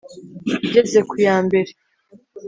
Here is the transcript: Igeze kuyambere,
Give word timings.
Igeze 0.65 0.99
kuyambere, 1.09 1.71